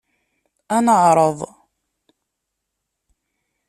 Ad 0.75 0.81
neɛreḍ. 0.85 1.39